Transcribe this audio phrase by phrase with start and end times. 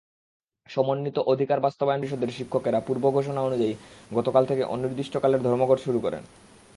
[0.69, 3.73] সমন্বিত অধিকার বাস্তবায়ন পরিষদের শিক্ষকেরা পূর্বঘোষণা অনুযায়ী
[4.11, 6.23] গতকাল থেকে অনির্দিষ্টকালের ধর্মঘট শুরু করেন।